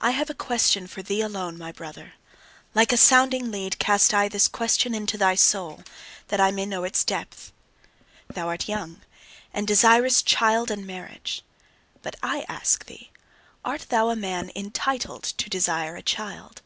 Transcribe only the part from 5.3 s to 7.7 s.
soul, that I may know its depth.